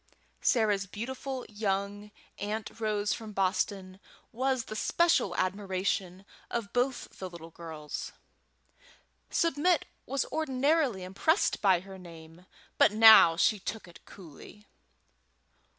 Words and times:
Sarah's 0.41 0.87
beautiful 0.87 1.45
young 1.47 2.09
Aunt 2.39 2.79
Rose 2.79 3.13
from 3.13 3.33
Boston 3.33 3.99
was 4.31 4.63
the 4.65 4.75
special 4.75 5.35
admiration 5.35 6.25
of 6.49 6.73
both 6.73 7.19
the 7.19 7.29
little 7.29 7.51
girls. 7.51 8.11
Submit 9.29 9.85
was 10.07 10.25
ordinarily 10.31 11.03
impressed 11.03 11.61
by 11.61 11.81
her 11.81 11.99
name, 11.99 12.47
but 12.79 12.91
now 12.91 13.37
she 13.37 13.59
took 13.59 13.87
it 13.87 14.03
coolly. 14.05 14.65